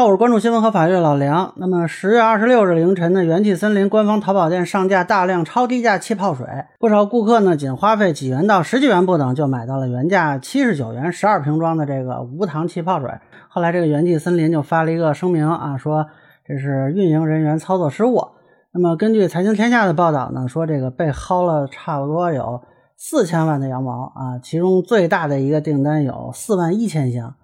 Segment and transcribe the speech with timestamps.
[0.00, 1.52] 好，我是关注新闻和法律的老梁。
[1.56, 6.46] 那么十月二十六日凌晨呢，元气森林官方淘宝店上架大量超低价气泡水，
[6.78, 13.10] 不少顾客呢仅花费几元到十几元不等，就买到了原价七十九元十二瓶装的这个无糖气泡水。
[13.50, 16.06] 后来这个元气森林就发了一个声明啊，说
[16.46, 18.26] 这是运营人员操作失误。
[18.72, 22.62] 那么根据财经天下的报道呢，说这个被薅了差不多有
[22.96, 27.34] 四千万的羊毛啊，其中最大的一个订单有四万一千箱。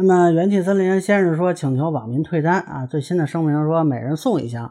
[0.00, 4.70] 那么元气森林先是说请求网民退单啊，最新的声明说每人送一箱。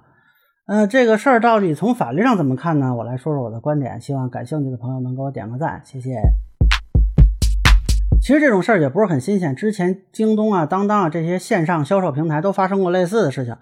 [0.68, 2.96] 呃，这个事儿到底从法律上怎么看呢？
[2.96, 6.22] 我来说说我的观点，希望感兴趣的朋友能给我点个赞，谢谢。
[8.22, 13.54] 其实这种事儿也不是很新鲜，之前京东啊、当当啊这些线上销售平台都发生过类似的事情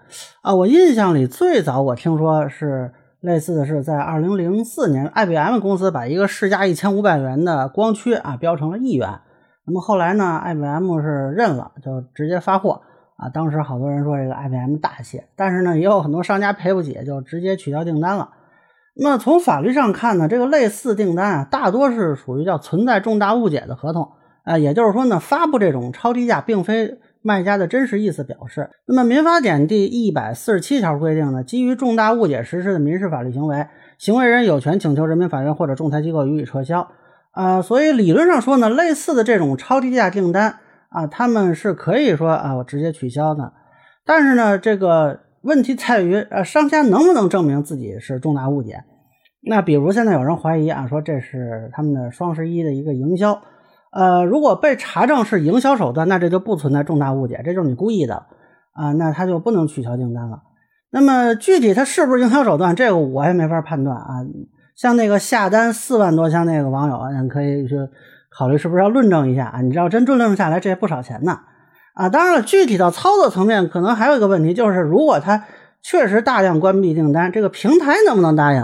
[0.42, 0.54] 啊。
[0.54, 9.18] 我印象里最早我听说是类似的是在二零零四年，IBM 公司把一个市价一千五百元的光驱啊标成了一元。
[9.66, 12.80] 那么后来呢，IBM 是认了，就直接发货
[13.16, 13.28] 啊。
[13.28, 18.30] 当时好多人说这个 IBM 大气，但是呢，也有很多商家赔不起，就直接取消订单了。
[18.94, 24.08] 那从法律上看呢，这个类似订单啊，大多是属于叫存在重大误解的合同
[24.44, 24.56] 啊。
[24.56, 28.70] 也就是说呢，发布这种超低价，并非卖家的真实意思表示。
[28.86, 33.66] 那么《民法典》第一百四十七条规定呢，基于重大误解实施的民事法律行为，
[33.98, 36.88] 行为人有权请求人民法院或者仲裁机构予以撤销。
[37.36, 40.56] 啊，所以理论上说呢，类似的这种超低价订单
[40.88, 43.52] 啊，他们是可以说啊，我直接取消的。
[44.06, 48.84] 但是呢，这个问题在于，呃，商家能不能证明自己是重大误解？
[49.46, 53.42] 那比如现在有人怀疑啊，说这是他们的双十一的一个营销，
[53.92, 58.24] 呃，如果被查证是营销手段，那这就不存在重大误解，这就是你故意的
[58.72, 60.40] 啊，那他就不能取消订单了。
[60.90, 64.24] 那么具体他是不是营销手段，这个我也没法判断啊。
[64.76, 67.76] 像那个下单四万多箱那个网友，你可以去
[68.30, 69.62] 考虑是不是要论证一下啊？
[69.62, 71.40] 你知道真论证下来，这也不少钱呢
[71.94, 72.10] 啊！
[72.10, 75.44] 当然了，具体到操作层面，可能还有一个问题，就是如果他
[75.80, 78.62] 确实大量关闭订单，这个平台能不能答应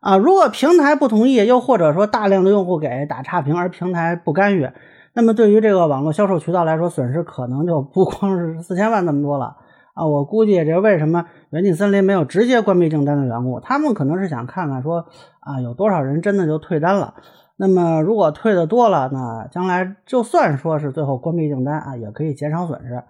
[0.00, 0.16] 啊？
[0.16, 4.68] 如果平台不同意，又或者说大量的用户给打差评，而平台不干预，
[5.12, 9.56] 那么对于这个网络销售渠道来说，损失可能就不光是四千万那么多了。
[9.94, 15.06] 啊，我估计这为什么元气森林没有直接关闭订单的缘故，他们可能是想看看说
[15.40, 17.14] 啊，有多少人真的就退单了。
[17.58, 23.02] 那么如果退的多了，那将来就算说是最后关闭订单啊，也可以减少损失。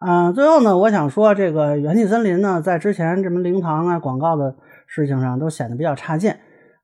[0.00, 4.56] 嗯，最后呢，我想说这个元气森林呢，在之前什么灵堂啊广告的
[4.86, 6.34] 事情上都显得比较差劲。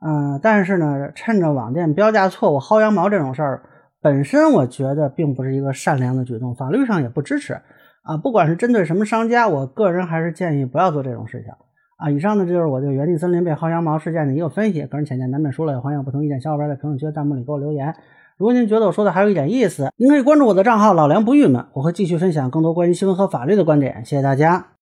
[0.00, 3.62] 嗯，但是呢，趁着网店标价错误薅羊毛这种事儿，
[4.00, 7.60] 本身我觉得并不是一个善良的举动，法律上也不支持。
[8.02, 11.52] 啊，不管是针对什么商家，我个人还是建议不要做这种事情。
[11.96, 17.94] 啊，以上呢就是我对原地森林被薅羊毛事件的一个分析，个人浅见难免说了，也欢迎不同意见小伙伴在评论区、弹幕里给我留言。
[18.38, 24.02] 如果您觉得我说的还有一点意思，您可以关注我的账号老梁不郁闷，我会继续分享更多关于新闻和法律的观点。
[24.02, 24.70] 谢谢大家。